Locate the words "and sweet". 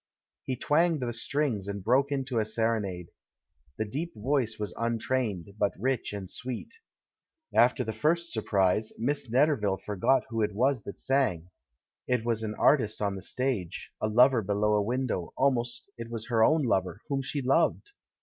6.11-6.73